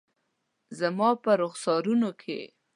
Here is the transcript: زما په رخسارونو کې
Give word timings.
زما 0.79 1.09
په 1.23 1.31
رخسارونو 1.41 2.09
کې 2.21 2.39